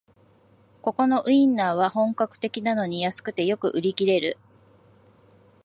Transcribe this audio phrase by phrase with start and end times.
[0.81, 4.39] ここのウインナーは本格的なのに安くてよく売り切れる